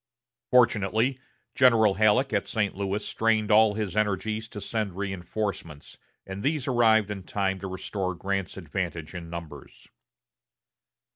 [0.49, 1.19] Fortunately,
[1.53, 2.73] General Halleck at St.
[2.73, 8.15] Louis strained all his energies to send reinforcements, and these arrived in time to restore
[8.15, 9.89] Grant's advantage in numbers.